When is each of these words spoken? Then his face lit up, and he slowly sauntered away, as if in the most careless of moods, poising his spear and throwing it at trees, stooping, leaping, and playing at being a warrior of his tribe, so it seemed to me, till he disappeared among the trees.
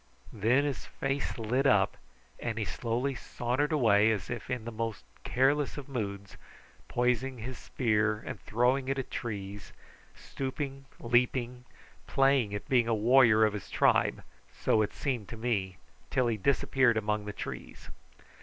Then 0.33 0.63
his 0.65 0.87
face 0.87 1.37
lit 1.37 1.67
up, 1.67 1.95
and 2.39 2.57
he 2.57 2.65
slowly 2.65 3.13
sauntered 3.13 3.71
away, 3.71 4.11
as 4.11 4.31
if 4.31 4.49
in 4.49 4.65
the 4.65 4.71
most 4.71 5.03
careless 5.23 5.77
of 5.77 5.87
moods, 5.87 6.37
poising 6.87 7.37
his 7.37 7.59
spear 7.59 8.17
and 8.25 8.41
throwing 8.41 8.87
it 8.87 8.97
at 8.97 9.11
trees, 9.11 9.73
stooping, 10.15 10.85
leaping, 10.99 11.49
and 11.67 12.07
playing 12.07 12.55
at 12.55 12.67
being 12.67 12.87
a 12.87 12.95
warrior 12.95 13.45
of 13.45 13.53
his 13.53 13.69
tribe, 13.69 14.23
so 14.51 14.81
it 14.81 14.91
seemed 14.93 15.29
to 15.29 15.37
me, 15.37 15.77
till 16.09 16.25
he 16.25 16.35
disappeared 16.35 16.97
among 16.97 17.25
the 17.25 17.31
trees. 17.33 17.91